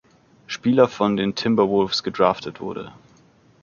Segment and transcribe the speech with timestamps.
[0.47, 2.91] Spieler von den Timberwolves gedraftet wurde.